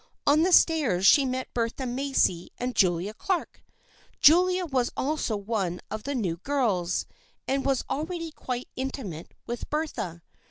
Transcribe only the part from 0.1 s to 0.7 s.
On the